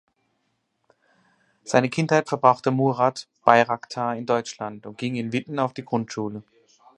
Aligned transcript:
Seine 1.63 1.87
Kindheit 1.91 2.27
verbrachte 2.27 2.71
Murad 2.71 3.27
Bayraktar 3.45 4.15
in 4.15 4.25
Deutschland 4.25 4.87
und 4.87 4.97
ging 4.97 5.15
in 5.15 5.31
Witten 5.31 5.59
auf 5.59 5.75
die 5.75 5.85
Grundschule. 5.85 6.41